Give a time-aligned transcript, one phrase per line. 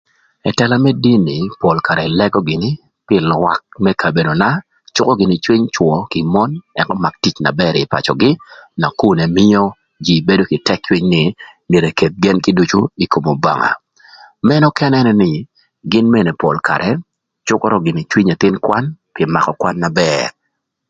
[0.49, 2.69] Ëtëla më dini pol karë lëgö gïnï
[3.07, 4.49] pï lwak më kabedona,
[4.95, 8.31] cükö gïnï cwïny cwö kï mon ëk ömak tic na bër ï pacögï
[8.81, 9.61] nakun ëmïö
[10.05, 11.23] jïï bedo kï tëk cwïny nï,
[11.69, 13.71] myero eketh gen kï ducu ï kom Obanga,
[14.47, 15.31] Mënë ökënë gïnï nï,
[15.91, 16.91] gïn mene pol karë
[17.47, 20.27] cükörö gïnï cwïny ëthïn kwan pï makö kwan na bër